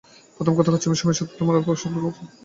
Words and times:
প্রথম 0.35 0.53
কথা 0.59 0.71
হচ্ছে, 0.71 0.87
আমি 0.89 0.97
সময়ে 1.01 1.17
সময়ে 1.19 1.31
তোমায় 1.39 1.55
অল্প 1.59 1.69
স্বল্প 1.81 1.95
করে 1.97 2.03
টাকা 2.07 2.13
পাঠাব। 2.17 2.31